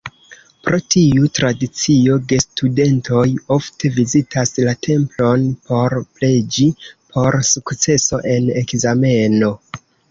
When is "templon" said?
4.89-5.47